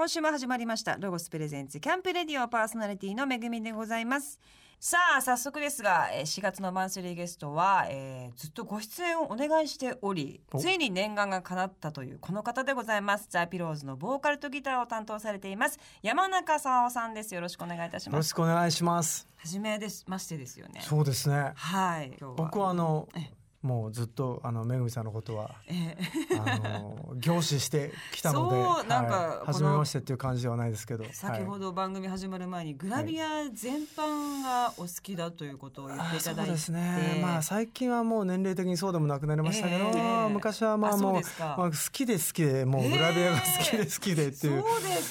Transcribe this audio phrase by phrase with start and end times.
[0.00, 4.40] 今週も始まりましたロゴスプレゼンツキャンプレディオパーソナリティのめぐみでございます。
[4.78, 10.58] さあ早速ですがえー4月のマンスリーゲストは、えーずっとご出演をお願いしておりお。
[10.58, 13.26] ついに念願が叶ったというこの方でございます。
[13.28, 17.34] ザ・ピローズのボーカルとギターを担当されています山中沙央さんです。
[17.34, 19.28] よろしくお願いいたしよろしますくお願いします。
[19.36, 20.80] 初めですましてですよね。
[20.82, 21.52] そうですね。
[21.54, 22.16] はい。
[22.38, 23.30] 僕はあのえ
[23.62, 25.96] もうずっとあのめぐみさんのことはえ
[26.38, 37.20] あの凝視してきたので、そうなんかはい初めましてっていう感じではないですけど、先ほどど番組始まる前にグラビア全般がお好きだということを言っていたそうだいて、ですね。
[37.22, 40.28] まあ最近はもう年齢的にそうでもなくなりましたけど、ええ。
[40.30, 44.64] 昔はまあもうまあ好きで好きでもうグラビアが好きで好きでっていう。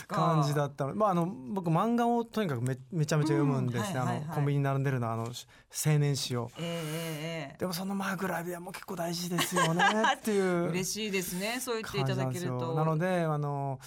[0.08, 0.96] 感じだったの。
[0.96, 4.24] まああの僕漫画をとにかくめめちゃめちゃ読むんですね、うんはいはいはい。
[4.26, 6.50] あのコンビニに並んでるのあの青年誌を。
[6.58, 6.70] えええ
[7.52, 7.58] ええ。
[7.60, 9.84] でもそのまあグラビアも結構大事ですよね
[10.16, 11.60] っていうえ 嬉しいですね。
[11.60, 12.74] そう言ってい感ただけると。
[12.74, 13.80] なのであの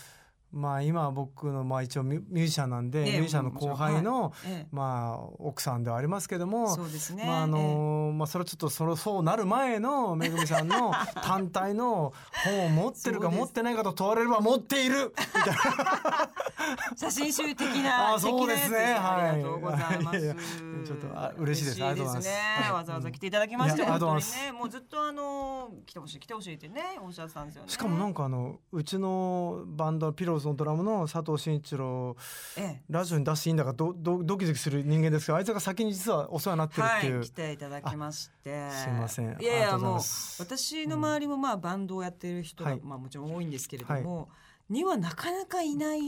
[0.52, 4.66] まあ今僕のまあ一応ミュージシャンなんで、ええミュージシャンの後輩の、ええ。
[4.70, 7.24] まあ奥さんではありますけどもそうですね。
[7.26, 10.92] まああのまあそれちょっとそのそうなる前のめぐみさんの
[11.24, 12.12] 単体の
[12.44, 16.30] 本を持ってるか持ってないかと問われれば持っているみたいな。
[16.96, 18.78] 写真集的なあそうですね。
[18.78, 19.30] はい。
[19.30, 20.34] ありがとうございます。
[20.84, 21.84] ちょっとあ嬉しいです。
[21.84, 22.72] ありがとうございます。
[22.72, 24.38] わざわざ来ていただきましていやありがとう本当ございます。
[24.38, 27.68] にねもうずっとあの来てほしい来てほしいってねおっしゃってたんですよね。
[27.70, 32.16] しかもなんかあのうちのバンドピローズのドラムの佐藤慎一郎
[32.58, 32.82] ええ。
[32.90, 38.70] ラジオに出していいんだかドドドキドキする人間ですけどあいつが先に実はお世話になってるっていう、はい、来ていただきまして。
[38.70, 39.36] すいません。
[39.40, 40.00] いやいやもう
[40.38, 42.80] 私の周りもまあバンドをやってる人が、はい。
[42.82, 44.28] まあもちろん多いんですけれども、
[44.68, 46.00] にはなかなかいない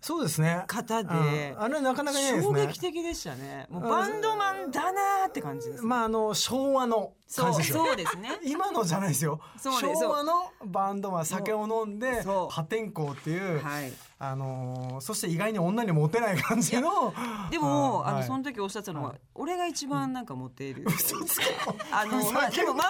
[0.00, 0.64] そうですね。
[0.66, 1.62] 方でうん。
[1.62, 3.66] あれなかなかいないです衝ね撃的でしたね。
[3.70, 8.30] もうバンドマンだなーって感じです、まああの昭和の感じですよそうですね。
[8.44, 9.40] 今のじゃないですよ。
[9.62, 13.92] 昭和のバンドは酒を飲んで破天荒っていう、はい。
[14.18, 17.12] あのーそして意外に女にモテない感じの。
[17.50, 18.24] でも、はい。
[18.24, 19.20] その時おっしゃってたのは、はい。
[19.34, 21.46] 俺が一番なんかモテる、嘘つけ。
[21.90, 22.82] あの、まあ、でも周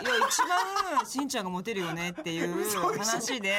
[0.00, 0.38] りもいや一
[0.96, 3.54] 番しんちゃんがモテるよねっていう話で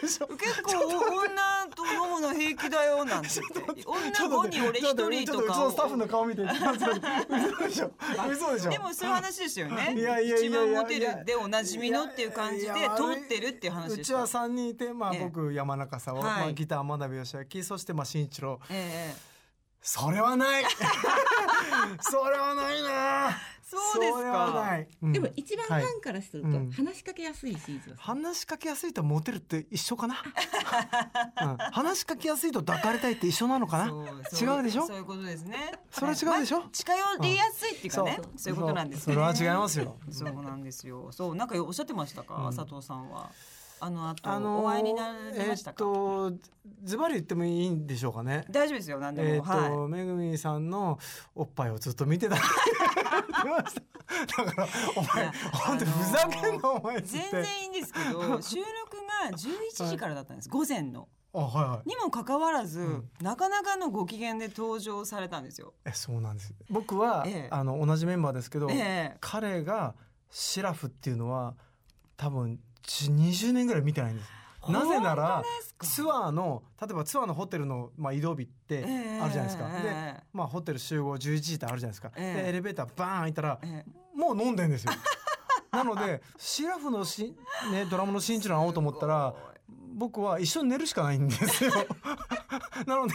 [0.00, 0.20] 結
[0.62, 3.84] 構女と飲むの平気だよなんて言って。
[3.84, 6.42] 女5人俺1人とかちょっとうちのスタッフの顔見て。
[6.46, 7.90] 嘘でしょ。
[8.30, 8.70] 嘘でしょ。
[8.70, 9.94] でもそういう話ですよね。
[9.96, 10.36] いやいやいやいや。
[10.36, 16.24] 一番モテるでおなじみのっていう感じで通ってるっていう話ですうちは3人いて、まあ、ええ僕山中さん、はい。
[16.24, 18.60] まあ、ギター真鍋義明そしてまあ新一郎。
[18.70, 19.36] ええ。
[19.80, 20.64] それはない。
[22.00, 24.78] それはないなそうですか。
[25.02, 25.12] うん。
[25.12, 25.82] でも一番フはい。
[25.82, 26.70] ァンからするとうん。
[26.70, 30.14] 話しかけやすいシーズン、話しかけやすいとモテるって一緒かな、
[31.42, 33.86] うん、話しかけやすいと抱かれたいって一緒なのかな？
[33.86, 34.86] 違うでしょ？
[34.86, 35.72] そういうことですね。
[35.90, 36.60] それは違うでしょ？
[36.60, 38.54] まあ近寄りやすいっていうかね、そう。
[38.54, 39.14] いうことなんですね。
[39.14, 39.96] それは違いますよ。
[40.10, 41.08] そうなんですよ。
[41.10, 42.56] そうなんかおっしゃってましたか、うん。
[42.56, 43.30] 佐藤さんは
[43.80, 46.48] あの後、あのーお会いになりましたか、えーっと
[46.82, 48.44] ズバリ言ってもいいんでしょうかね。
[48.50, 50.98] 大丈夫ですよ何でも、えーはめぐみさんの
[51.34, 52.48] おっぱいをずっと見てた だか
[54.62, 58.66] らお前本当にふざけんなお前全然いいんですけど 収録
[59.30, 61.08] が11時からだったんです、午前の。
[61.34, 61.88] あはいはい。
[61.88, 63.10] にもかかわらず、ん。
[63.20, 65.74] なかなかのご機嫌で登場されたんですよ。
[65.84, 66.54] えそうなんです。
[66.70, 67.48] 僕は、ええ。
[67.50, 69.16] あの同じメンバーですけど、ええ。
[69.20, 69.94] 彼が
[70.30, 71.54] シラフっていうのは
[72.16, 74.30] 多分じ20年ぐらい見てないんです。
[74.68, 75.44] なぜなら
[75.80, 80.18] ツアーの例えばツアーのホテルの、まあ、移動日ってええあるじゃないですか、ええ。
[80.18, 82.42] で、まあ、ホテル集合11時ってあるじゃないですか、ええ。
[82.42, 84.92] でエレベーターバーン開いたら、えもう飲んでんですよ。
[85.70, 87.36] なのでシラフのし、
[87.70, 89.34] ね、ドラムの新一郎に会おうと思ったら
[89.94, 91.70] 僕は一緒に寝るしかないんですよ。
[92.86, 93.14] なので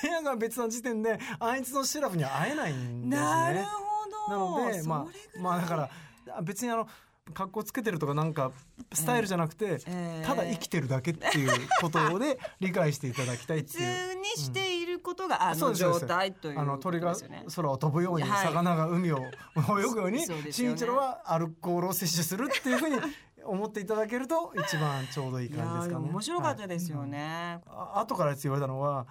[0.00, 3.26] 部屋が別な時点であいつのシラフには会えないんですね。
[3.26, 5.90] なるほなどのでまあまあだから
[6.36, 6.88] あ別にあの
[7.34, 8.52] 格好つけてるとかなんか
[8.92, 14.10] スタイルじゃなくて、ええただ生きてるだけっていうことで理解していただきたいっ普ていう。
[14.10, 17.14] 通にしていることがあの状態ということあの鳥が。
[17.54, 22.96] 空を飛ぶように、はい魚が海を泳ぐように新一郎はアルコールを摂取するっていうふうに
[23.44, 26.06] 思っていただけると一番ちょうどいい感じですかね。
[26.06, 27.60] ー面白かったですよはいね。
[27.66, 29.06] あ後から言われたのは、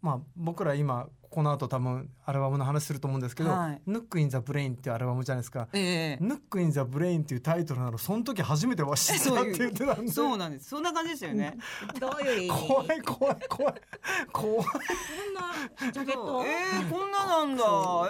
[0.00, 5.68] まあ、僕ら今この後多分アルバムの話すると思うんですけどはい「ヌック・イン・ザ・ブレイン」っていうアルバムじゃないですか。
[5.74, 10.68] ええ NOOK IN THE BRAIN っていうタイトルなのその時初めては知ってたって言ってたんでそうなんです。
[10.70, 11.58] そんな感じですよね。
[12.00, 12.66] どういう意味？
[12.68, 13.76] 怖い怖い怖い
[14.32, 17.64] 怖いこんなジャケット、えー、こんななんだ。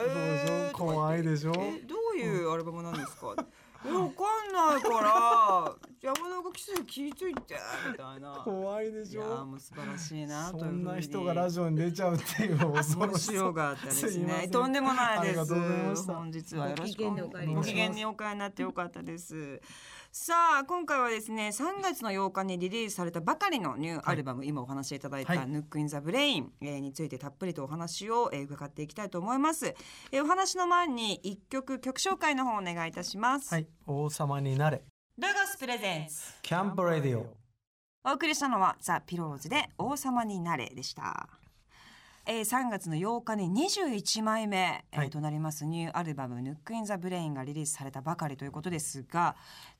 [0.07, 3.35] えー怖いでしょえどういうアルバムなんですか？
[3.87, 7.57] えわかんないから山中キス聞いといて
[7.91, 8.41] みたいな。
[8.45, 14.49] 怖いでいやーしょもう素晴らしいなとそんな人がラジオに出ちゃうっていう恐ろ面しさ白かったですね。
[14.51, 15.41] とんでもないです。
[15.41, 16.15] ありがとうございました。
[16.15, 19.61] 本日はよろしくお帰りご機嫌にお帰りになってよかったです
[20.11, 29.75] さあ今回はですね3月の8日にリリースされたばかりのニューアルバム、今お話しいただいたはい「Nook in the Brain」えーについてたっぷりとお話を、えー伺っていきたいと思います、
[30.11, 33.67] えーお話の前に一曲曲紹介の方お願いいたします、はい。
[33.87, 34.83] 王様になれ。
[35.19, 37.27] ロゴス presents。Camp Radio
[38.05, 41.29] お送りしたのはザ・ピローズで王様になれでした。
[42.31, 45.11] えー、3月の8日に21枚目、えーはい。
[45.11, 45.65] となります。
[45.65, 49.35] ニューアルバム「Nook in the Brain」がリリースされたばかりということですが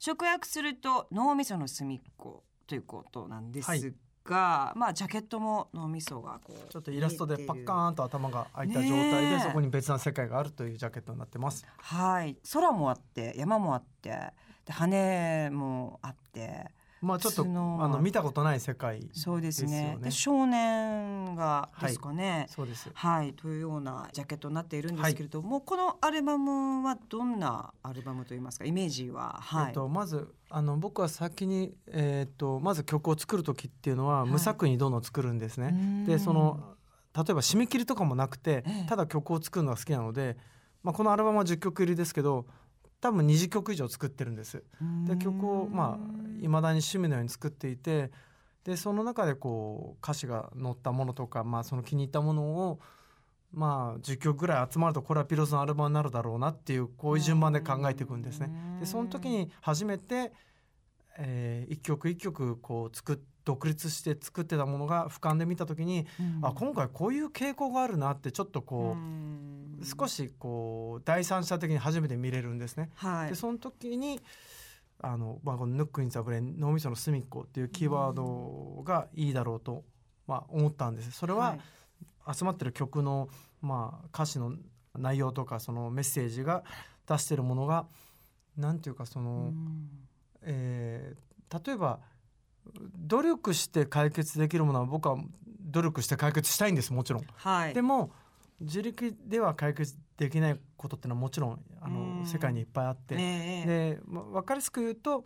[0.05, 3.69] 直訳すると脳みその隅っこということなんです
[4.25, 11.67] が、まあジャケットも脳みそがこうちょっとイラストでパッカンーンと頭が開いた状態でそこに別な世界があるというジャケットになってます。
[11.77, 12.39] はい。
[12.51, 14.33] 空もあって山もあって
[14.65, 19.99] で羽もあってまあちょっとあの見たことない世界そうですね。
[20.01, 22.91] で少年がですかね、そうです。
[22.93, 28.65] はい、というようなジャケットになっているんですけれども、このアルバムはどんなアルバムといいますか？
[28.65, 29.67] イメージは、はい。
[29.69, 34.31] えっと、まずあの僕は先に、えっと、まず曲を作る時っていうのははい。
[34.31, 35.69] 無作為にどんどん作るんですね。
[35.73, 36.05] うん。
[36.05, 36.75] でその
[37.15, 38.87] 例えば締め切りとかもなくてええ。
[38.89, 40.37] ただ曲を作るのが好きなので、
[40.83, 42.47] まあ、このアルバムは10曲入りですけど
[43.01, 44.63] 多分20曲以上作ってるんです。
[45.07, 48.11] で曲をまあいまだに趣味のように作っていて
[48.65, 52.81] でその中でこう歌詞が載ったものとか、まあ、その気に入ったものを
[53.53, 58.51] まあ10曲ぐらい集まるとこれはピローズのアルバムになるだろうなっていうこういう順番で考えていくんですね。
[58.81, 60.33] でその時に初めて、
[61.19, 63.19] えー一曲一曲こう作っ
[63.49, 66.41] 独立して作ってたものが俯瞰で見た時に、うん。
[66.43, 69.81] あ今回こういう傾向があるなってちょっとこう、うん。
[69.83, 72.91] 少しこう第三者的に初めて見れるんですね。
[72.97, 73.31] はい。
[73.31, 74.21] でその時に
[75.01, 79.85] あの、まあ、この「Nook in the Brain 脳みその隅っこ」っていうキーワードがいいだろうと、
[80.27, 81.13] まあ、思ったんです。
[81.13, 81.57] それは、
[82.31, 83.31] 集まってる曲の、
[83.63, 84.53] まあ、歌詞の
[84.95, 86.65] 内容とかそのメッセージが
[87.07, 87.87] 出してるものが
[88.59, 89.89] なんていうかその、うん。
[90.43, 91.29] えー
[91.65, 92.01] 例えば
[92.97, 95.17] 努力して解決できるものは僕は
[95.61, 97.25] 努力して解決したいんですもちろん。
[97.35, 97.75] はい。
[97.75, 98.11] でも
[98.61, 102.21] 自力では解決できないことってのはもちろんあうん。
[102.21, 105.25] の世界にいっぱいあって、ええで、まあ、分かりやすく言うと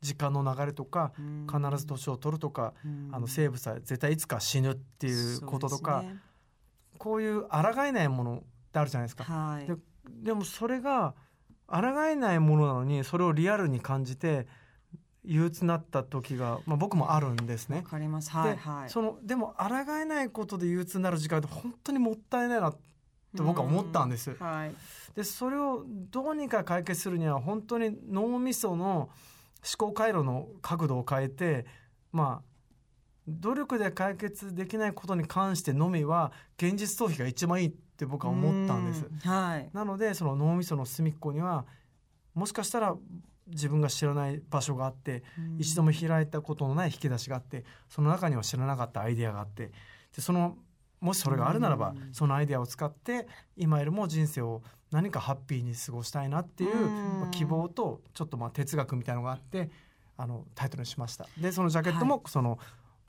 [0.00, 1.46] 時間の流れとかうん。
[1.46, 3.10] 必ず年を取るとか、うん。
[3.12, 6.18] あの生物は絶対いつか死ぬっていうこととか、ね。
[6.98, 8.42] こういう抗えないものっ
[8.72, 9.24] てあるじゃないですか。
[9.24, 9.66] はい。
[9.66, 9.74] で
[10.22, 11.14] でもそれが
[11.66, 14.46] 抗えないものなのにそれをリアルに感じて
[15.24, 17.82] 憂鬱になった時が、まあ、僕もあるんですねわ。
[17.82, 24.30] かりますはいではいそのでも抗えないことで憂鬱になる時間って本当にもったいないなって僕は思ったんです。
[24.30, 24.74] うんはい
[25.14, 29.10] でそれをどうにか解決するには本当に脳みその思
[29.78, 31.66] 考回路の角度を変えて
[32.10, 32.54] まあ
[33.28, 39.04] 努力で解決できないことに関してのみは現実逃避が一番いいって僕は思ったんです。
[39.04, 41.64] うはいなのでその脳みその隅っこには
[42.34, 42.96] もしかしたら
[43.48, 45.22] 自分が知らない場所があって
[45.58, 49.70] 一度も開いたことのない引き出しがあってその中には知らなかったアイデアがあって
[50.14, 50.56] でその
[51.00, 52.14] もしそれがあるならばうん。
[52.14, 53.26] そのアイデアを使って
[53.56, 59.70] 今よりも人生を何かハッピーに過ごしたいなっていう希望とちょっとまあ哲学みたいのがあって
[60.16, 61.26] あのタイトルにしました。
[61.36, 62.58] でそのジャケットもその、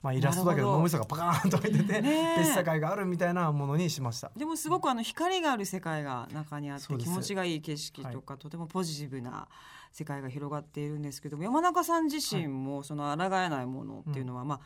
[0.02, 2.00] まあ、イラストだけど脳みそがパカーンと入ってて
[2.38, 4.30] 別世界があるみたいなものにしました。
[4.36, 9.48] でもすごくあの光がある世界が中にあって気持ちがいい景色とか、とてもポジティブな
[9.92, 14.60] 世界が広がっているんですけども山中さん自身もその抗えないものっていうのは、まあ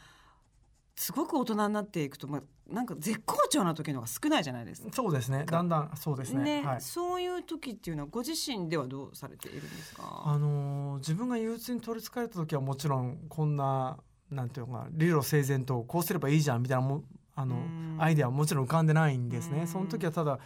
[0.96, 4.90] すごく大人になっていくと、まあ、なんか絶好調な時の方が少ないじゃないですか。
[4.92, 5.44] そうですね。
[5.46, 6.60] だんだんそうですね。
[6.60, 6.80] ねはい。
[6.82, 10.24] そういう時っていうのはご自身ではどうされているんですか？
[10.26, 13.96] あのー自分が憂鬱に取りつかれた時はもちろんこんな
[14.30, 17.02] なんていうのかな理路整然とこうすればいいじゃんみたいなも
[17.34, 17.96] あのうん。
[17.98, 19.56] アイデアはもちろん浮かんでないんですうん。
[19.56, 19.66] ね。
[19.66, 20.38] その時はただ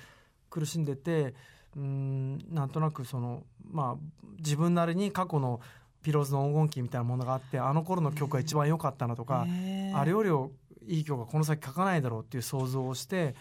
[0.50, 1.34] 苦しんでて
[1.76, 5.60] うんなんとなくそのまあ自分なりに過去の
[6.02, 9.46] ピローズの黄金期みたいなものがあってあの頃の曲が一番良かったなとか、
[9.94, 10.22] あれよ
[10.86, 13.34] りいい曲がこの先書かないだろうっていう想像をして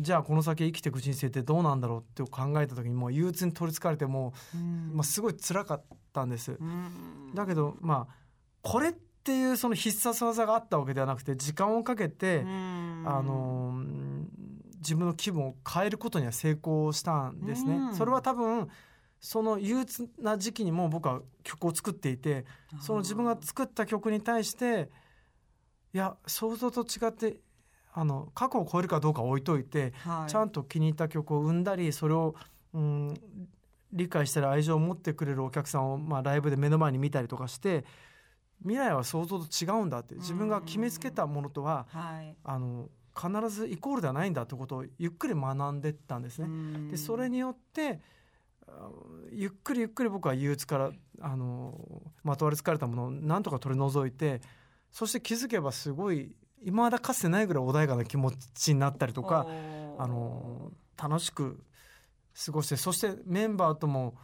[0.00, 4.92] じゃあこの先生きていく人生ってどうなんだろうって考えた時にもう憂鬱に取りつかれてもううん。
[4.94, 5.82] まあ、すごい辛かっ
[6.14, 6.52] たんです。
[6.52, 7.34] うん。
[7.34, 8.14] だけどまあ
[8.62, 13.04] これっていうその必殺技があったわけではなくて時間をかけて、うん。
[13.06, 14.52] あのー
[14.82, 17.76] 自分の気分を変えることには成功したんですね。
[17.76, 17.94] うん。
[17.94, 18.68] それは多分
[19.20, 22.44] その憂鬱な時期にも僕は曲を作っていて
[22.80, 24.90] その自分が作った曲に対して
[25.94, 27.36] いや想像と違って
[27.94, 30.30] あの過去を超えるかどうかは置いといてはい。
[30.30, 32.34] ちゃんと気に入った曲を生んだりそれを、
[32.74, 33.14] うん、
[33.92, 37.84] 理解したり愛情を持ってくれるお客さんを、まあ、ライブで目の前に見たりとかして
[38.62, 42.36] 未来は想像と違うんだって自分が決めつけたものとははい。
[42.44, 46.90] あの必ずイコールではないんだってことをゆっくり学んでったんですね。
[46.90, 48.00] でそれによって
[48.66, 48.88] あ
[49.30, 54.40] ゆっくりゆっくり僕は憂鬱からあのまとわりつかれたものをなんとか取り除いて
[54.90, 59.46] そして気づけばすごい今まだかつてないぐらい穏やかな気持ちになったりとか
[59.98, 61.62] あの楽しく
[62.46, 64.14] 過ごしてそしてメンバーとも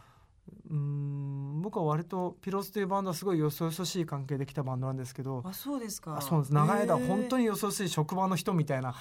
[0.69, 6.17] うん僕は割とピローズというバンドはすごいよそよそしい関係できたバンドなんですけどあそうですか。
[6.17, 6.53] あそうです。
[6.53, 8.93] 長い間本当にによそよそしい職場の人みたいな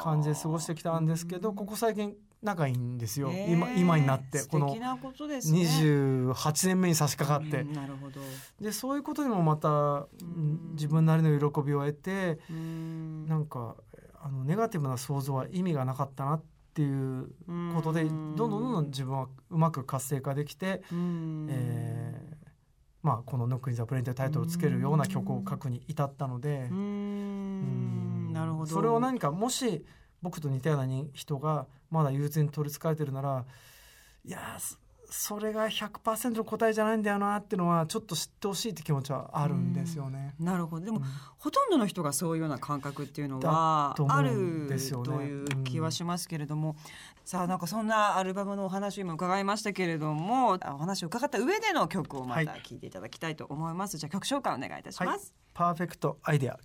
[0.00, 4.42] 感じで過ごしてきたんですけどここ最近仲いいんですよ、今今になって。
[4.44, 5.60] この素敵なことですね。
[5.60, 7.62] 28年目に差し掛かって。
[7.62, 8.20] うんなるほど。
[8.60, 13.26] でそういうことにもまたうん自分なりの喜びを得てうん。
[13.26, 13.76] なんか
[14.22, 17.28] あのネガティブな想像は意味がなかったなっていう
[17.74, 21.46] ことでどんどんどんどん自分はうまく活性化できて、うん。
[21.50, 22.44] えー
[23.04, 26.70] まあ、この「Nook in the Brain」というタイトルをつけるような曲を書くに至ったので
[28.32, 28.66] なるほど。
[28.66, 29.84] それを何かもし
[30.22, 33.44] 僕と似たようなに人がまだ憂鬱に取りつかれてるなら
[34.24, 34.56] いや
[35.16, 40.34] そそれが100%の答えじゃないんだよなっていうのはちょっと知ってほしいって気持ちはあるんですよね。
[40.38, 40.86] なるほど。
[40.86, 41.04] でも、うん。
[41.38, 46.76] ほとんどの人がそういうような感覚っていうのだはあるという気はしますけれども、
[47.24, 52.62] さあなんかそんなアルバムのお話を今伺いましたけれどもあお話を伺った上での曲をまたはい。
[52.62, 56.54] 聴いていただきたいと思います、じゃあ曲紹介お願いいたします、パーフェクトアイデア。
[56.54, 56.60] ロ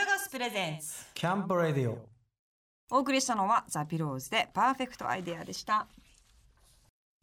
[0.00, 1.98] ゴス presents。Camp Radio
[2.92, 5.86] お送りしたのはザ・ピローズでパーフェクトアイデアでした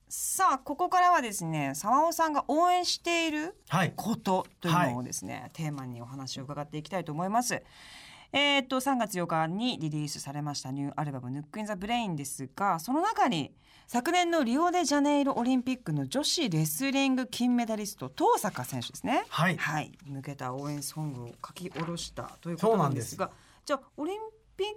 [0.09, 3.93] さあここからはですねさわおさんが応援しているはい。
[3.95, 7.61] ことというのをですね、テーマにお話を伺っていきたいと思います。
[8.33, 13.53] えーっと3月8日にリリースされましたニューアルバム「Nook in the Brain」ですがその中に
[13.87, 19.23] 昨年のリオデジャネイロオリンピックの女子レスリング金メダリスト登坂選手ですね。
[19.29, 19.55] はい。
[19.57, 23.31] はい、向けた応援ソングを書き下ろしたということなんですが
[23.65, 24.19] じゃあオリン
[24.57, 24.67] ピッ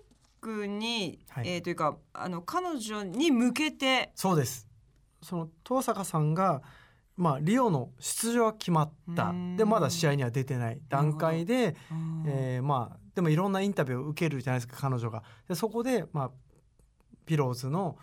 [0.41, 1.49] クに、はい。
[1.49, 4.69] えーというかあの彼女に向けてそうです
[5.23, 6.63] その登坂さんが
[7.17, 11.77] まあリオの出場は決まったうんでまだ試合には出てない段階で、
[12.27, 15.23] えーまあでもいろんなインタビューを受けるじゃないですか彼女が。
[15.49, 16.31] でそこで、まあ、
[17.27, 17.99] ピローズの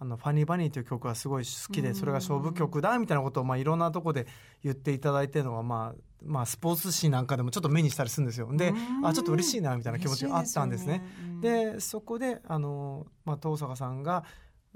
[0.00, 4.26] あの「ファニーバニー」という曲がすごい好きうんでそれが勝負曲だみたいなことを、まあ、いろんなとこで
[4.62, 8.48] 言っていただいてるのが、まあまあ、スポーツ紙なんかでもちょっと目にしたりするんですよ。
[8.52, 11.02] でうんあちょっと嬉しいなみたいな気持ちがあったんですね。
[11.40, 11.72] でね。
[11.72, 14.24] でそこであの、まあ、登坂さんが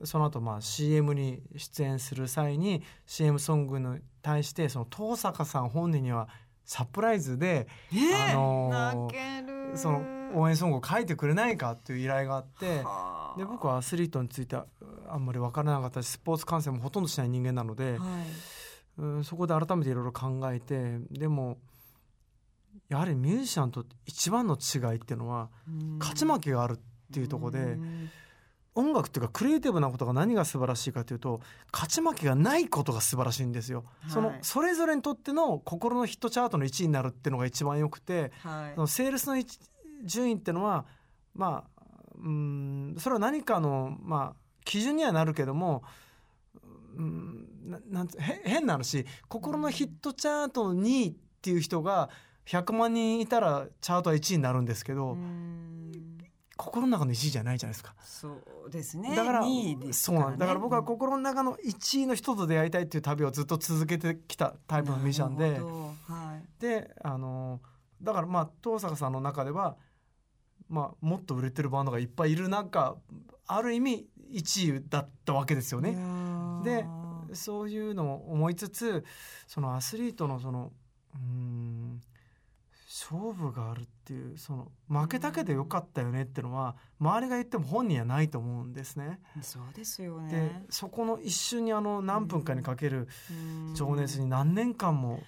[0.05, 6.29] その後まあ CM に出演する際に CM ソングに対してその登坂さん本人には
[6.65, 7.67] サプライズで、
[8.31, 13.39] あのーその応援ソングを書いてくれないかっていう依頼があってはあ。
[13.39, 14.67] で僕はアスリートについては
[15.09, 17.99] あんまり分からなかったしスポーツ観戦もほとんどしない人間なので、はい。
[18.99, 21.59] うん、そこで改めていろいろ考えてでも
[22.91, 25.49] やはりミュージシャンと一番の違いっていうのは
[25.99, 26.79] 勝ち負けがあるっ
[27.13, 27.79] ていうところで。
[28.77, 31.41] うん音楽っていうかクリエイティブなことが何が素晴らしいかというと
[31.73, 33.85] 勝ち負けがないことが素晴らしいんですよ。
[34.01, 34.11] はい。
[34.11, 38.75] そのそれぞれにとっての心のヒットチャートの1位になるっていうのが一番よくて、はい。
[38.75, 39.59] そのセールスの一
[40.05, 40.87] 順位っていうのは
[41.35, 41.83] まあ
[42.17, 45.83] うんそれは何かのまあ基準にはなるけども
[46.97, 48.09] うんななん
[48.43, 52.11] 変な話心のヒットチャートの2位っていう人が
[52.47, 55.82] 100万人いたらチャートは1位になるんですけど、うん
[56.57, 57.95] 心の中の1位じゃないじゃないですか。
[58.05, 58.29] そ
[58.67, 59.15] うですね。
[59.17, 65.61] だから2位ですそうなんねだから僕は心の中の1位の人と出会いたいっていう旅をずっと続けてきたタイプのミュージシャンで。
[65.61, 66.61] はい。
[66.61, 67.61] であの
[68.03, 69.77] だからまあ登坂さんの中では、
[70.69, 72.97] まあ、もっと売れてるバンドがいっぱいいる中
[73.47, 75.95] ある意味1位だったわけですよね。
[75.97, 76.63] ー。
[76.63, 76.85] で
[77.35, 79.05] そういうのを思いつつ
[79.47, 80.73] そのアスリートのその
[81.15, 82.01] うーん
[82.87, 89.21] 勝負があるっていうその負けたけどよかったよねっていうのは周りが言っても本人はないと思うんですね。
[89.43, 93.07] そうですよでねそこの一瞬にあの何分かにかける
[93.69, 93.75] うん。
[93.77, 95.23] 情熱に何年間も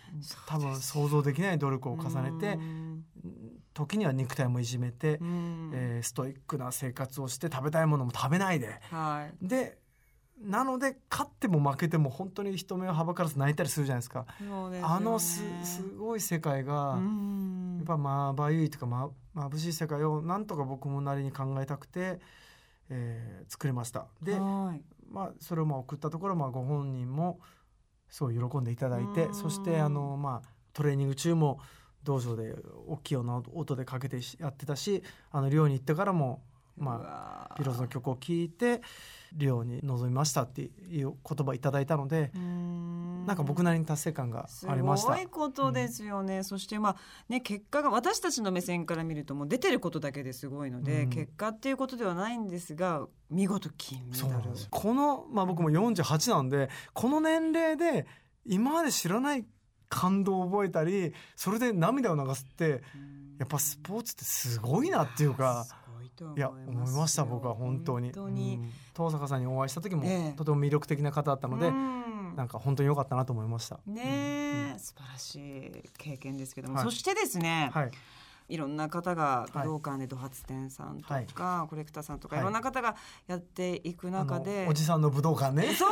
[0.48, 3.04] 多分想像できない努力を重ねてうん。
[3.74, 5.70] 時には肉体もいじめてう、ん。
[5.72, 9.46] えーストイックな生活をして食べたいものも食べないではい。
[9.46, 9.78] で
[10.40, 14.26] なので勝っても負けても本当に人目をはばからず泣いたりするじゃないですか。
[14.38, 22.20] すよねあのすすごい世界が、うんやっぱまばゆいとかま眩しい世界をなんとか僕もなりに考えたくて、
[22.88, 24.06] えー作りました。
[24.22, 27.40] で、はいまあ、それをまあ送ったところ、まあ、ご本人も
[28.08, 31.60] すごい喜んでいただいてうんそしてあの、まあ、トレーニング中も
[32.02, 32.54] 道場で
[32.86, 36.42] 大きいような音でかけてしやってたしあの寮に行ってからも
[36.76, 37.74] まあピロー。
[37.74, 38.82] ズの曲を聴いて
[39.32, 40.68] リオに臨みましたってい
[41.04, 43.26] う言葉いただいたのでん。
[43.26, 45.14] なんか僕なりに達成感がすありました。
[45.14, 46.96] ごいことですよね、そしてまあ
[47.28, 51.10] ね結果が私たちの目線から見るともう出てることだけですごいので、うん。
[51.10, 58.06] 結果っていうことではないんですが見事金メダルこの、まあ、僕も48なんでこの年齢で
[58.44, 59.44] 今まで知らない
[59.88, 62.82] 感動を覚えたりそれで涙を流すって
[63.38, 65.66] やっぱスポーツってすごいなっていうか
[66.14, 68.12] と思いやますいました僕は本当に。
[68.12, 68.72] 本当に、うん。
[68.96, 70.36] 東坂さんにお会いした時も、ええ。
[70.36, 72.36] とても魅力的な方だったので、うん。
[72.36, 73.78] なんか本当に良かったなと思いました。
[73.86, 76.84] ねえ、素晴らしい経験ですけども、はい。
[76.84, 77.90] そしてですね、はい、
[78.48, 82.42] いろんな方が武道館でド発展さんとか、コレクターさんとか、はい。
[82.42, 82.94] い、ろんな方が
[83.26, 85.74] やっていく中あでのおじさんの武道館ね。
[85.74, 85.88] そう。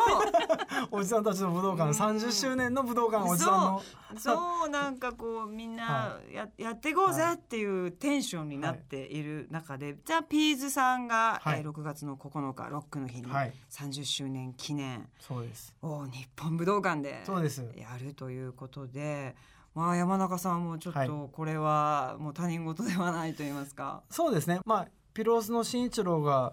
[0.91, 1.85] おじさんたちの武道館。
[1.85, 2.19] うん。
[2.19, 3.83] 30周年の武道館おじさんの。
[4.19, 4.69] そう。
[4.69, 7.35] なんかこうみんなはや,、やっていこうぜはい。
[7.35, 11.61] っていうテンションになっている中で、じゃあピーズさんが、はい。
[11.61, 13.53] えー6月の9日ロックの日にはい。
[13.71, 15.75] 30周年記念そうです。
[15.81, 17.65] を日本武道館でそうです。
[17.75, 19.35] やるということで。
[19.75, 21.07] まあ山中さんもちょっはい。
[21.07, 24.03] とこれはもう他人事ではないと言いますか。
[24.11, 24.61] そうですね。
[24.65, 26.53] まあピローズの慎一郎が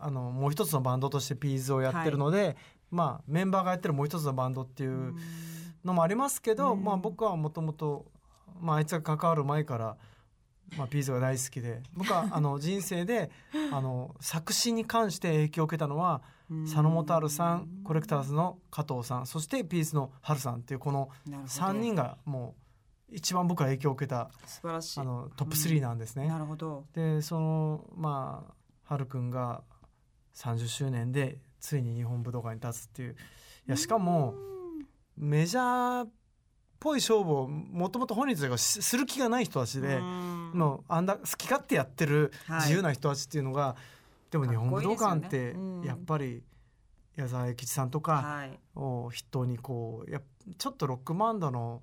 [0.00, 2.56] あのもう一つのバンドとしてピーズをやってるので、
[2.90, 5.14] まあメンバーがやってるもう一つのバンドっていう
[5.84, 6.84] のもありますけど、うん。
[6.84, 8.06] まあ僕はもともと
[8.60, 9.96] まああいつが関わる前から
[10.76, 13.30] まあ、ピーズが大好きで僕はあの人生で
[13.72, 16.20] あの作詞に関して影響を受けたのは
[16.64, 21.48] 佐野元春さんコレクターズの加藤さんそしてピースの春さんっていうこのなるほど。
[21.48, 22.54] 3人がも
[23.10, 25.00] う一番僕は影響を受けた素晴らしい。
[25.00, 26.26] あのトップ3なんですね。
[26.26, 26.84] なるほど。
[26.94, 29.62] でそのまあ春くんが
[30.34, 33.12] 30周年でついに日本武道館に立つっていう。
[33.12, 33.16] い
[33.70, 34.34] やしかも
[35.16, 36.10] メジャーっ
[36.80, 40.52] ぽい勝負をもともと本人たちがしする気がない人たちで、うん。
[40.54, 43.76] もうあんだ好き勝手やってるはい自由な人たちっていうのが、
[44.30, 45.54] でも日本武道館って
[45.84, 46.42] やっぱり
[47.16, 48.58] 矢沢永吉さんとかはい。
[48.76, 50.22] を筆頭にこうやっ
[50.56, 51.82] ちょっとロックバンドの、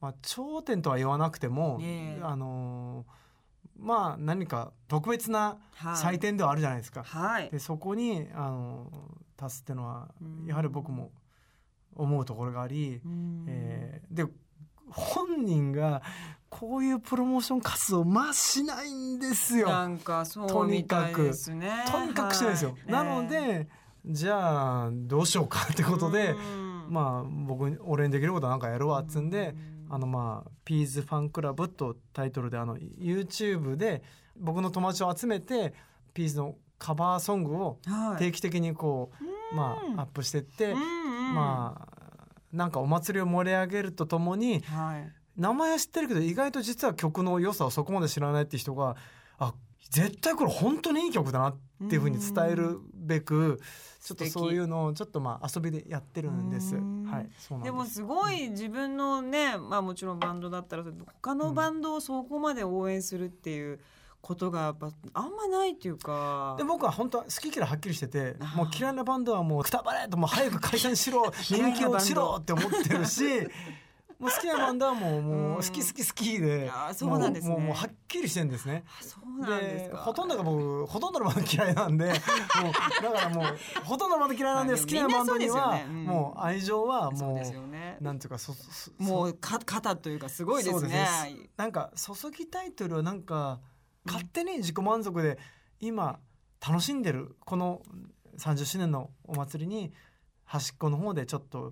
[0.00, 3.24] まあ、頂点とは言わなくても、ええあのー
[3.76, 7.02] まあ何か特別なはい祭典ではあるじゃないですか。
[7.02, 7.50] はい。
[7.50, 11.10] でそこに、あのー立つっていうのはうんやはり僕も
[11.96, 14.24] 思うところがあり、うんえーで
[14.90, 16.02] 本人が
[16.60, 19.68] こういうプロモーション活動まあしないんですよ。
[19.68, 21.84] なんかそうとにみたいかくですね。
[21.90, 22.70] とにかくしてないんですよ。
[22.70, 23.68] はいなの、で、
[24.06, 29.56] じゃあどうしようかってことで、うんまあ僕に俺にできることはなんかやるわっつんで、
[29.90, 34.04] あのまあピーズファンクラブとタイトルであの YouTube で
[34.36, 35.74] 僕の友達を集めて
[36.12, 39.10] ピーズのカバーソングをはい定期的にこ
[39.52, 45.12] う、まあアップしてって、まあなんかお祭りを盛り上げるとともにはい。
[45.36, 48.96] 名前は知ってるけど意外と実は曲の良さをそこまで知らないって人が
[49.38, 49.54] あ
[49.90, 51.56] 絶対これ本当にいい曲だなっ
[51.88, 53.60] ていうふうに伝えるべく
[54.02, 56.76] ちょっとそういうのをちょっとまあ遊びでやってるんです。
[56.76, 57.96] うんはい、そうでもなんです。
[57.96, 60.84] すごい自分のね、まあもちろんバンドだったら
[61.22, 63.80] 他のバンドをそこまで応援するっていう
[64.20, 66.54] ことがやっぱあんまないっていうか。
[66.58, 73.22] で僕は本当は好き嫌いはっきりしててもう嫌いなバンドはもうくたばれともう早く解散しろ 人気落ちろって思ってるし
[74.18, 76.70] もう好きなバンドはもうもう好き好き好きで
[77.06, 78.84] うなんですねもうもうはっきりしてるんですね。
[78.86, 79.96] あそうなんですか。
[79.98, 82.12] ほとんどが僕ほとんどのバンド嫌いなんで もう
[83.02, 87.74] だからもうほとんどのバンド嫌いなんでまあ好きなバンドにはもう愛情はもう。
[88.02, 91.06] なんていうかそそもうか肩というかすごいですね。
[91.56, 93.60] なんか注ぎたいというよりはなんか
[94.04, 95.38] 勝手に自己満足で
[95.80, 96.18] 今
[96.66, 97.82] 楽しんでるこの
[98.38, 99.92] 30周年のお祭りに
[100.44, 101.70] 端っこの方でちょっとい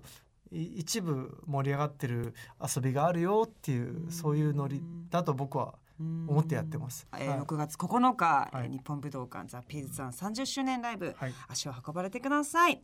[0.53, 7.07] 一部盛り上がってる遊びがあるよっていうそういうノリだと僕は思ってやってます。
[7.17, 7.39] えーはい。
[7.39, 8.65] 6月9日、はい。
[8.65, 11.33] えー日本武道館ザ・ピーズさん30周年ライブ、はい。
[11.47, 12.81] 足を運ばれてください。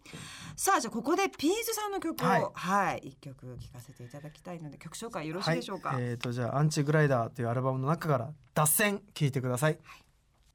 [0.56, 3.00] さあじゃあここでピーズさんの曲をははい。
[3.04, 9.80] い、一曲聴かせていただきたいので曲紹介よろしいでしょうか、はい、えー、とじゃあ「アンチグライダー」というアルバムの中から「脱線」聞いてください。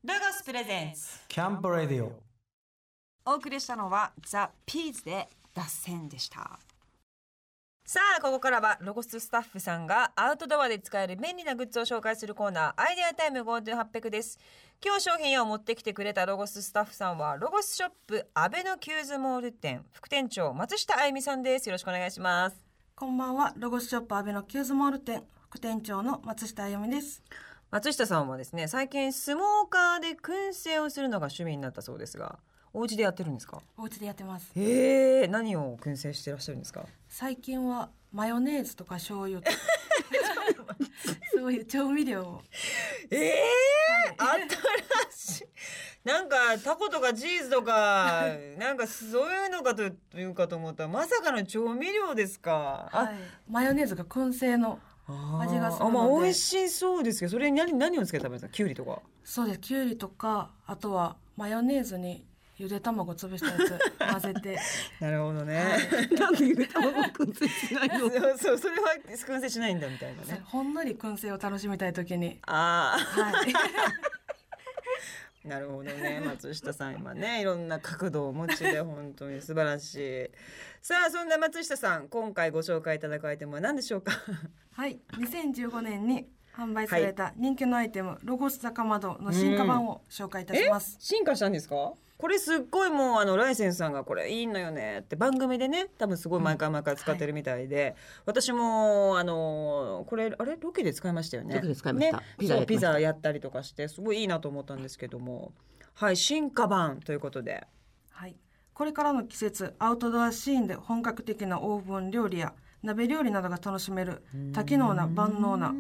[0.05, 1.21] ロゴス presents。
[1.29, 2.23] Camp Radio
[3.27, 6.59] お送りしたのはザ・ピーズで脱線でした
[7.87, 14.39] さあここからはロゴススタッフさんがアウトドアで使える便利なグッズを紹介するコーナーアイデアタイム GoTo800 です。
[14.83, 21.69] 今日商品を持ってきてくれたロゴススタッフさんはロゴスショップアベノキューズモール店副店長松下あゆみさんです。
[21.69, 22.57] よろしくお願いします。
[22.97, 27.23] こんばんは、ロゴスショップアベのキューズモール店副店長の松下あゆみです。
[27.71, 32.39] 松下さんはですね最近スモーカーで燻製をするのが趣味になったそうですが
[32.77, 33.63] お家でやってるんですか？
[33.79, 34.51] お家でやってます。
[34.57, 36.85] へえ何を燻製してらっしゃるんですか？
[37.09, 39.41] 最近はマヨネーズとか醤油。
[39.41, 39.47] と
[40.65, 40.77] か
[41.33, 42.43] そういう調味料を。
[43.11, 43.43] ええ
[44.19, 45.45] 新しい。
[46.65, 48.27] タコとかチーズとか
[48.59, 49.83] なんかそういうのかと
[50.19, 52.89] いうかと思ったらまさかの調味料ですか？
[52.93, 53.15] あはい、
[53.49, 54.79] マヨネーズが燻製の
[55.41, 55.99] 味がするので。
[55.99, 58.53] あまあ美味しそうですけどそれに何何をつけて食べるんですか？
[58.53, 59.01] きゅうりとか。
[59.23, 59.59] そうです。
[59.61, 62.27] きゅうりとかあとはマヨネーズに
[62.65, 63.79] ゆで卵潰したやつ
[64.23, 64.59] 混ぜて。
[65.01, 65.65] なるほどね。
[66.19, 67.99] なんでゆで卵燻製しないの？
[68.39, 70.41] そうそれは燻製しないんだみたいなね。
[70.45, 72.39] ほんのり燻製を楽しみたい時に。
[72.47, 73.53] あはい。
[73.55, 73.59] あ
[75.49, 76.23] なるほどね。
[76.25, 80.31] 松下さん今ねいろんな角度をお持ちで本当に素晴らしい。
[80.81, 84.13] さあそんな松下さん今回ご紹介いただくアイテムは何でしょうか？
[84.73, 85.01] はい。
[85.19, 91.93] 2015年に販売された人気のアイテム、ロゴスザカマドの進化版を紹介いたします、進化したんですか？
[92.17, 101.57] これすっごいもうあのライセンスさんがこれいいのよねって番組でね多分すごい毎回毎回使ってるみたいで、私もあのこれあれロケで使いましたよね。
[101.57, 102.17] ロケで使いました。
[102.19, 105.53] ね、ピザピザやったりとかしてすごいいいなと思ったんですけども。
[105.95, 107.67] はい進化版ということで。
[108.11, 108.37] はい、
[108.73, 114.23] これからの季節アウトドアシーンで本格的なオーブン料理や鍋料理などが楽しめる
[114.53, 115.75] 多機能な万能な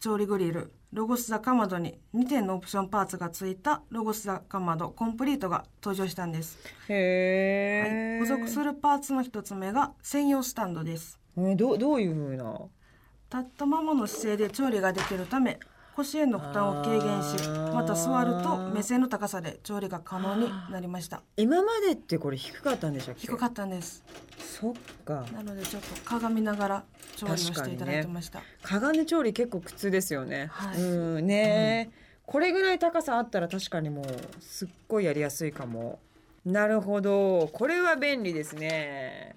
[0.00, 11.20] 調理グリルロゴスザカマドに2点のオプションパーツがついたロゴスザカマドコンプリートが登場したんです、へはい、え、付属するパーツの一つ目が専用スタンドです。
[11.36, 12.62] えーどうどういう風な？
[13.32, 15.60] 立ったままの姿勢で調理ができるため
[16.00, 17.36] 腰への負担を軽減し
[17.74, 21.22] また座ると目線の高さで調理が可能になりました。
[21.36, 23.20] 今までってこれ低かったんでしたっけ？
[23.26, 24.02] 低かったんです。
[24.38, 25.26] そっか。
[25.34, 26.84] なのでちょっと鏡見ながら
[27.16, 29.04] 調理をしていただいてました、ね。
[29.04, 30.48] 調理結構苦痛ですよね。
[30.50, 30.80] はい。
[30.80, 31.90] うんね、
[32.24, 34.04] これぐらい高さあったら確かにもう
[34.40, 35.98] すっごいやりやすいかも。
[36.46, 39.34] なるほど、これは便利ですね。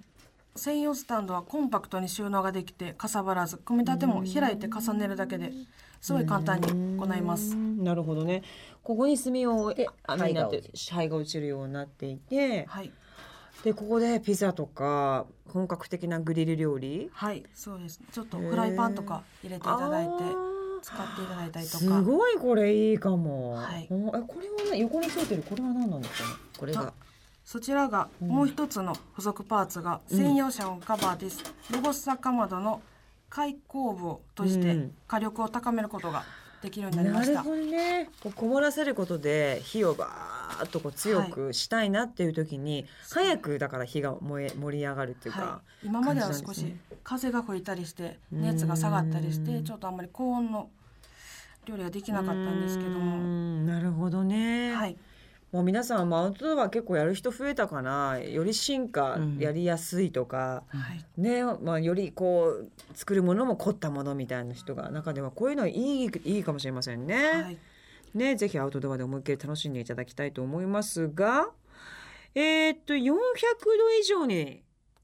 [0.55, 5.51] 専用スタンドはコンパクトに収納ができてかさばらず組み立ても開いて重ねるだけで
[6.03, 6.67] すごい簡単に
[6.99, 7.53] 行います。
[7.53, 8.43] うんなるほどね。
[8.83, 12.91] ここに炭をで網になって灰灰が落ちるようになっていて、はい。
[13.63, 17.09] でここでピザとか本格的なグリル料理？
[17.13, 18.01] はいそうです。
[18.11, 20.11] ちょっとフライパンとか入れていただいて
[20.81, 23.53] 使っていただいたりとすかごいこれいいかも。
[23.53, 23.87] はい。
[23.89, 25.43] おえこれはね横についてる？
[25.43, 26.35] これは何なんですかね？
[26.59, 26.81] これが。
[26.81, 26.93] あ。
[27.45, 32.81] そちらがもう一つの付属パーツが専用車のカバーです、ロゴスザカマドの
[33.33, 34.95] 開口部としてうん。
[35.07, 36.23] 火力を高めることが
[36.61, 38.09] できるようになりました、なるほどね。
[38.21, 50.69] こうこもらせることで火をバーッとこう強くしたいなっていう時に、早くだから火が燃え盛り上がるっていうか、はい、今までは少し風が吹いたりして熱が下がったりしてちょっとあんまり高温の
[51.65, 53.65] 料理ができなかったんですけどうも、ん。
[53.65, 54.95] なるほどね、はい、
[55.53, 58.19] もう皆さんもアウトドア結構やる人増えたかな。
[58.19, 59.37] より進化うん。
[59.37, 67.15] やりやすいとか、はい、ねまあ、よりこう作るものも凝ったものみたいな人が中ではこういうのいいいいかもしれませんね。
[67.15, 67.57] はい、
[68.15, 71.51] ね、ぜひアウトドアで思いっきり楽しんでいただきたいと思いますが、
[72.33, 73.13] えーっと400度
[74.01, 74.63] 以上に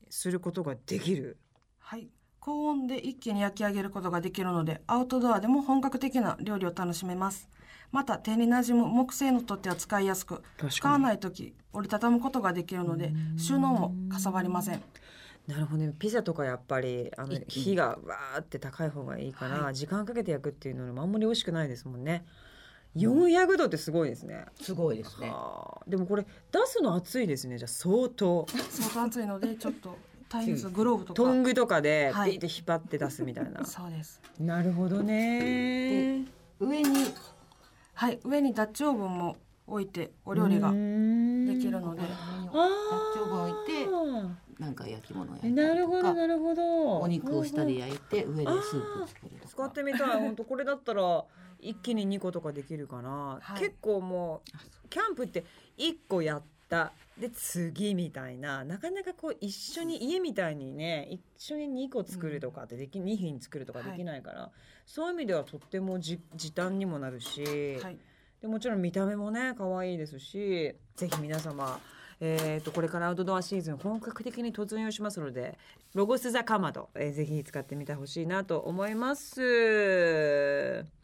[0.10, 1.38] することができる。
[1.78, 2.10] はい、
[2.40, 7.50] 高温で一気に焼き上げることができるのでアウトドアでも本格的な料理を楽しめます
[7.92, 14.82] また手になじむ木製の取っ手は使いやすくに使わない時折りたたむことができるので収納もかさばりません
[15.50, 15.94] なるほどね。
[15.98, 22.24] ピザとかやっぱりあの火がわーって高い方がいいから、はい時間かけて焼くっていうのもあんまり美味しくないですもんね。
[22.96, 24.46] 400度ってすごいですね。
[24.62, 25.30] すごいですね。
[25.30, 27.58] はあでもこれ出すの熱いですね。
[27.58, 29.98] じゃあ相当 相当熱いのでちょっと
[30.30, 33.66] 大変ですグローブとかトングとかではいピーって引っ張って出すみたいな。
[33.66, 36.26] そうですなるほどね。
[36.60, 36.90] 上に
[38.00, 39.36] はい上にダッチオーブンも
[39.68, 40.76] 置いてお料理がで
[41.60, 47.00] きるのであダッチオーブン置いてーなんか焼き物を焼いなるほたりとかどなるほど。
[47.00, 49.48] お肉を下で焼いて上でスープをつけるとか。
[49.50, 50.20] 使ってみたい。
[50.22, 51.26] 本当これだったら
[51.60, 53.60] 一気に2個とかできるかな、はい。
[53.60, 54.44] 結構も
[54.86, 55.44] うキャンプって
[55.78, 56.92] 1個やった。
[57.20, 58.64] で次みたいな。
[58.64, 64.52] なかなかこう一緒に家みたいにね一緒に2個作るとかってでき、2品作るとかできないから、
[64.86, 67.44] そういう意味ではとってもじ時短にもなるし、
[67.84, 67.98] はい。
[68.42, 71.80] でもちろん見た目もね可愛いですしぜひ皆様
[72.22, 75.58] えー、とこれからアウトドアシーズン本格的に突入しますので
[75.94, 80.99] ロゴス・ザ・カマド、えーぜひ使ってみてほしいなと思います。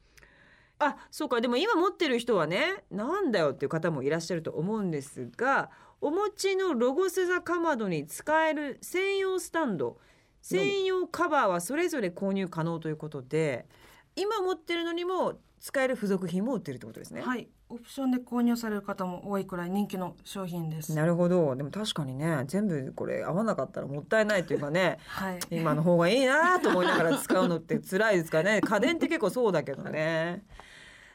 [0.80, 1.42] あそうか。
[1.42, 5.70] でも今持ってる人はねなんだよっていう方もいらっしゃると思うんですが
[6.02, 10.00] お持ちのロゴス・ザ・かまどに使える専用スタンド。
[10.42, 13.66] 専用カバーはそれぞれ購入可能ということで
[14.16, 17.22] 今持ってるのにも使える付属品も売ってるってことですね。
[17.22, 17.50] はい。
[17.68, 20.94] オプションで購入される方も多いくらい人気の商品です。
[20.94, 21.56] なるほど。
[21.56, 25.40] でも確かにね全部これ合わなかったらもったいないというかねはい。
[25.50, 28.62] 今の方がいいなと思いながら使うのって辛いですからね。
[28.62, 30.44] 家電って結構そうだけどね。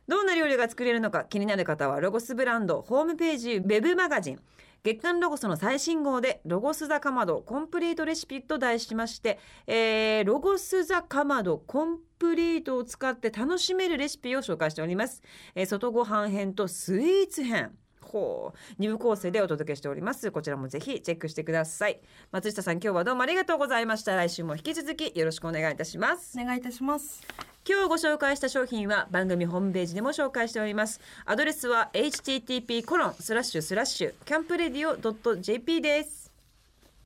[0.09, 4.41] どんな料理が作れるのか気になる方はロゴスブランドホームページウェブマガジン
[4.83, 15.23] 月刊ロゴスの最新号でロゴスザかまどコンプリートレシピと題しまして、えーロゴスザかまどコンプリートを使って楽しめるレシピを紹介しております、
[15.55, 17.73] えー外ご飯編とスイーツ編。
[18.01, 18.59] ほう。
[18.79, 20.31] 二部構成でお届けしております。
[20.33, 22.01] こちらもぜひチェックしてください。
[22.33, 24.17] 松下さん今日はどうもありがとうございました。
[24.17, 26.37] 来週も引き続きよろしくお願いいたします。
[26.41, 27.23] お願いいたします。
[27.71, 31.01] 今日ご紹介した商品は番組ホームページでも紹介しております。
[31.25, 36.33] アドレスは http コロンスラッシュスラッシュキャンプレディオ .jp です。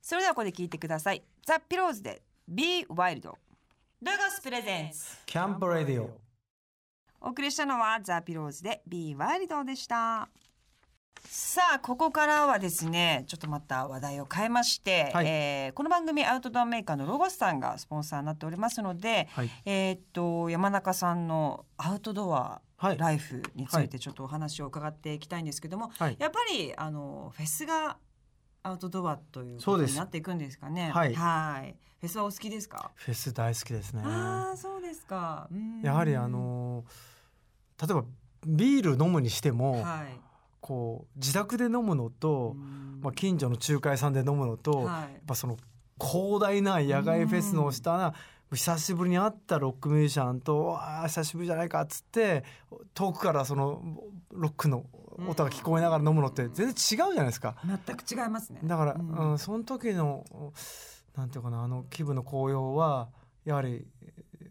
[0.01, 1.21] それではここで聞いてください。
[1.45, 3.37] ザ・ピローズで Be Wild ロ
[4.01, 6.09] ゴスプレゼンツキャンプレディオ。
[7.21, 10.27] お送りしたのはザ・ピローズで Be Wild でした
[11.27, 15.25] さあここからはですねちょっとまた話題を変えまして、はい。
[15.27, 19.49] えーこの番組アウトドアメーカーのロゴスさんがスポンサーになっておりますので、はい。
[19.65, 22.97] えーっと山中さんのアウトドアはい。
[22.97, 26.15] ライフについはてちょっとお話を伺っていきたいんですけども、はい。
[26.19, 27.97] やっぱりあのフェスが
[28.63, 30.91] アウトドアということになっていくんですかね？
[30.91, 31.15] はい。
[31.15, 31.75] はい。
[32.01, 32.91] フェスはお好きですか？
[32.95, 34.01] フェス大好きですね。
[34.05, 35.47] ああそうですか。
[35.51, 36.83] うんやはりあの
[37.81, 38.03] 例えば
[38.45, 40.19] ビール飲むにしても、はい。
[40.65, 42.99] こう自宅で飲むのと、うん。
[43.03, 44.85] まあ、近所の仲介さんで飲むのと、はい。
[44.85, 45.57] やっぱその
[46.01, 48.15] 広大な野外フェスの下な、
[48.51, 52.43] 久しぶりに会ったロックミュージシャンと「ああ久しぶりじゃないか」っつって
[52.93, 53.81] 遠くからその
[54.31, 54.85] ロックの
[55.27, 57.55] 音が聞こえながら飲むのって全然違うじゃないですか。
[57.63, 58.61] 全く違いますね。
[58.63, 60.25] だから、ううんんその時の
[61.15, 63.09] なんていうかなあの気分の高揚は
[63.43, 63.87] やはり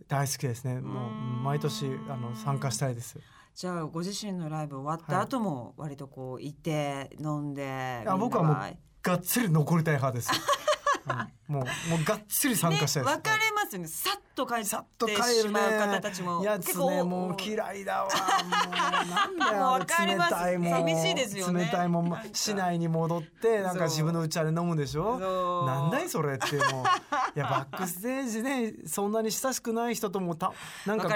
[0.06, 0.80] 大好きですね。
[0.80, 3.18] もう毎年あの参加したいです。
[3.54, 8.02] じゃあご自身のライブ終わった後も割とこう行って飲んで。
[8.02, 8.56] いや僕はもう
[9.00, 10.30] がっつり残りたい派です。
[11.06, 11.54] うん。
[11.54, 13.14] もうもうがっつり参加したいです。
[13.16, 13.88] ね、分かれますよね。
[13.88, 15.60] さっと帰ってさっと帰しるね。
[15.60, 16.42] まう方たちも。
[16.44, 18.08] やつねもう嫌いだわ。
[18.14, 19.78] もうなんだよ。
[19.78, 20.72] 冷たいもん。
[20.72, 21.64] 寂しいですよね。
[21.64, 22.18] 冷たいもん。
[22.32, 23.84] 市内に戻ってなんか。
[23.84, 25.18] 自分のうちで飲むでしょ？
[25.66, 26.84] なんだいそれってもう。
[27.36, 30.52] いやバックステージでそんなに親しくない人ともた
[30.86, 31.08] なんか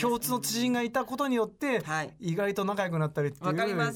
[0.00, 2.14] 共通の知人がいたことによってはい。
[2.20, 3.94] 意外と仲良くなったりってわかりまいう。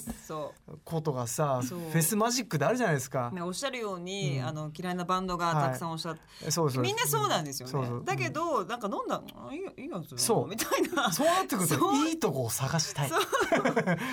[0.85, 3.31] ことがさフェスマジックであるじゃないですか。
[3.33, 3.35] う。
[3.35, 4.47] ねおっしゃるように、うん。
[4.47, 6.83] あの嫌いなバンドがたくさんおっしゃって、そうそう。
[6.83, 7.89] みんなそうなんですよね。
[8.05, 10.49] だけどなんか飲んだあいいよいいよそれそう。
[10.49, 11.13] みたいな。
[11.13, 13.11] そうなってくるといいとこを探したい。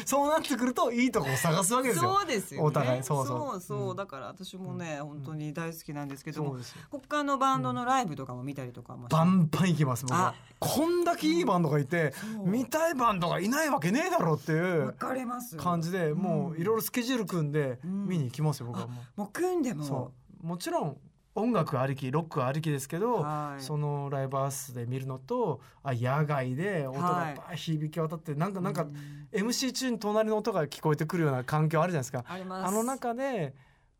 [0.05, 0.27] そう。
[0.29, 2.15] なってくるといいとこを探すわけですよ。
[2.17, 2.67] そうですよね。
[2.67, 3.03] お互い。
[3.03, 3.59] そうそう。
[3.59, 6.81] そうだから私もね、本当に大好きなんですけども、そうですよ。
[6.91, 10.29] 他のバンドのライブとかも見たりとかもバンバン行きます僕は。
[10.29, 10.33] あ。
[10.59, 15.55] こんだけいいバンドがいて見たいバンドがいないわけねえだろっていわうかります。
[15.57, 18.05] 感じでもういろいろスケジュール組んでうん。
[18.07, 19.75] 見に行きますよ僕はももう組んでう。
[19.75, 20.97] ももちろん
[21.39, 23.61] 音楽ありきロックありきですけど、はい。
[23.61, 27.35] そのライブハウスで見るのとあ野外で音がはい。
[27.35, 29.27] バー響き渡ってなんかなんかうん。
[29.31, 32.23] MC 中に隣の音が聞こえてくるような環境あるじゃないですか。
[32.27, 32.67] あります。
[32.67, 33.53] あの中で、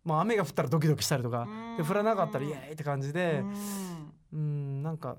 [0.04, 1.78] まあ、雨が降ったらドキドキしたりとかうん。
[1.78, 4.14] で降らなかったらイエーイって感じでうん。
[4.34, 5.18] うんなんか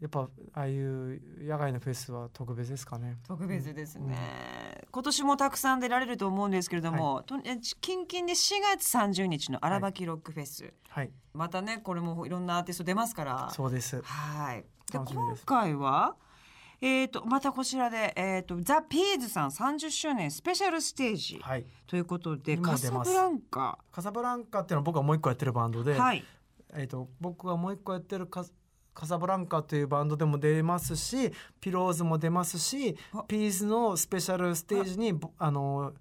[0.00, 3.16] やっぱああいう野外のフェスは特別ですかね。
[3.26, 13.50] 特別ですね、今年もたくさん出られると思うんですけれども、とえ近々で4月30日の荒垣ロックフェス、はい、またねこれもいろんなアーティスト出ますから。
[13.50, 14.00] そうです。
[14.02, 14.64] はい。
[14.90, 16.14] で今回は
[16.80, 21.66] えー、とまたこちらで、えー、とザ・ピーズさん30周年スペシャルステージはい。
[21.88, 23.78] ということで、カサブランカ。
[23.90, 26.24] カサブランカっていうのは僕がもう一個やってるバンドで、はい。
[26.74, 28.44] えっ、と僕がもう一個やってるカ
[28.98, 31.30] カサブランカというバンドでも出ますし、
[31.60, 35.92] ピローズも出ますしあ、ピーズのスペシャルステージにぼあの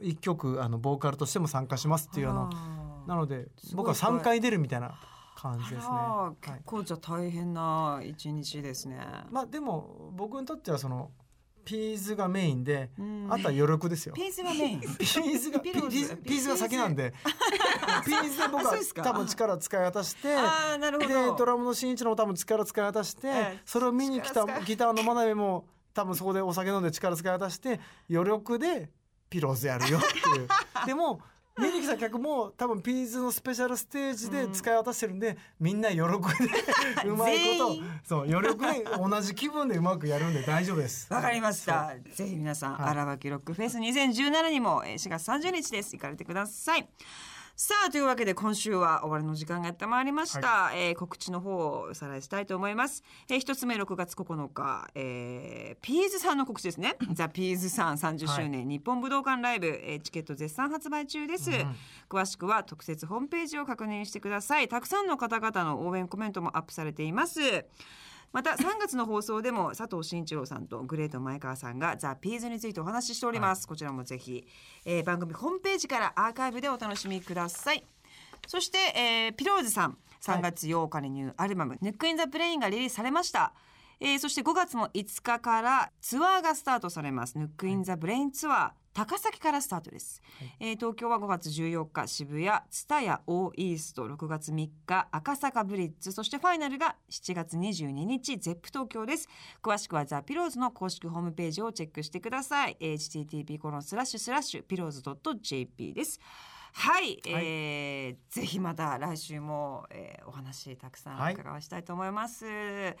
[0.00, 2.50] 一曲あのボーカルとしても参加しますっていうあの
[3.06, 4.98] なので僕は3回出るみたいな
[5.36, 5.96] 感じですね。
[6.40, 8.98] 結構じゃあ大変な一日ですね。
[9.30, 11.12] まあでも僕にとってはその
[11.70, 14.12] ピーズがメインで、うんあとは余力ですよ。
[14.12, 14.80] ピーズがメイン。
[14.80, 17.14] ピーズがピーズが先なんで
[18.04, 21.36] ピーズで僕は多分力使い渡してでど。
[21.36, 27.78] ドラムの新一郎も多分力使い渡して、ええそれを見に来たギターの真鍋も多分そこでお酒飲んで力使い渡して
[28.10, 28.90] 余力で
[29.28, 30.48] ピローズやるよっていう
[30.86, 31.20] でも
[31.60, 36.50] 見に来た客も多分ピーズのスペシャルステージで使い渡してるんで、みんな余力で
[37.08, 41.12] うまいことそう余力で同じ気分でうまくやるんで大丈夫です。
[41.12, 41.94] わかりました。
[42.14, 45.94] ぜひ皆さん、はい荒垣ロックフェス2017にもえー4月30日です。
[45.96, 46.88] 行かれてください。
[47.62, 56.96] さあというわけで今週は終わりの時間がやってまいりました、えー告知の方をおさらいしたいと思います、えー一つ目6月9日、えーピーズさんの告知ですね。
[57.12, 61.50] ザ・ピーズさん30周年、日本武道館ライブ、えーチケット絶賛発売中です、
[62.08, 64.66] 詳しくは特設ホームページを確認してください。
[64.66, 67.66] たくさんの方々の応援コメントもアップされています
[68.32, 74.46] また3月の放送でも佐藤慎一郎さんとグレート前川さんがザ・ピーズについてお話ししております、こちらもぜひ、
[74.84, 77.84] えー番組ホームページからアーカイブでお楽しみください。
[78.46, 83.52] そして、えーピローズさん3月8日にニューアルバム「Nook in the Brain」がリリースされました、
[83.98, 90.20] えーそして5月も5日からツアーがスタートされます「Nook in the Brain ツアー」高崎からスタートです、
[90.58, 99.28] えー東京は5月14日渋谷蔦屋オーイースト6月3日赤坂ブリッツそしてファイナルが7月22日ゼップ東京です。
[99.62, 102.76] 詳しくはザ・ピローズの公式ホームページをチェックしてください。
[102.80, 105.02] http コロンスラッシュスラッシュピローズ
[105.40, 106.18] .jp です。
[106.72, 111.34] はい、えーぜひまた来週も、えーお話たくさんはい。
[111.34, 112.96] 伺わしたいと思います、え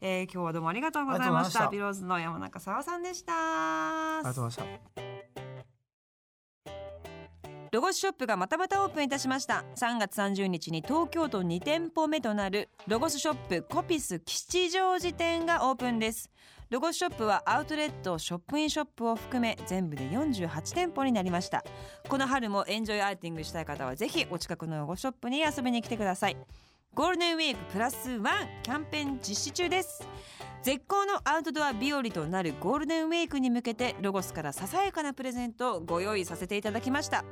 [0.00, 1.68] ー今日はどうもありがとうございました。
[1.68, 3.32] ピローズの山中沙さんでした。
[3.34, 5.31] ありがとうございました
[7.72, 9.64] ロゴスショップがまたまたオープンいたしました。
[9.76, 16.30] 3月30日に東京都2店舗目となるロゴスショップコピス吉祥寺店がオープンです。
[16.68, 21.64] ロゴスショップはアウトレットショップインショップを含め全部で48店舗になりました。
[22.10, 26.36] この春も enjoy outing したい方はぜひお近くのロゴスショップに遊びに来てください。
[26.92, 30.06] ゴールデンウィークプラスワンキャンペーン実施中です。
[30.62, 37.24] 絶好のアウトドア日和となるゴールデンウィークに向けてロゴスからささやかなプレゼントをご用意させていただきました。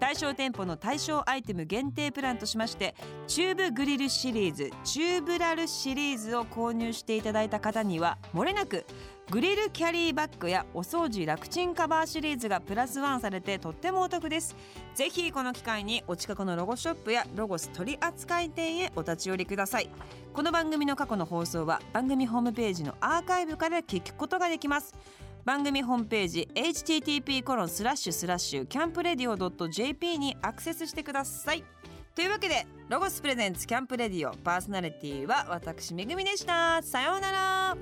[0.00, 2.94] 対象店舗の対象アイテム限定プランとしまして
[3.26, 8.86] チューブグリルシリーズチューブラルシリーズを購入していただいた方にはもれなく
[9.30, 14.56] グリルキャリーバッグやお掃除楽ちんカバーシリーズがプラスワンされてとってもお得です。
[14.96, 19.90] ぜひこの機会にお近くのロゴショップやロゴス取扱店へお立ち寄りください。
[20.32, 24.96] この番組の過去の放送は番組ホームページのアーカイブから聞くことができます。
[25.44, 31.64] 番組ホームページ http コロンスラッシュスラッシュキャンプレディオ .jp にアクセスしてください。
[32.14, 36.82] というわけでロゴスプレゼンツキャンプレディオパーソナリティは私めぐみでした。
[36.82, 37.76] さようなら。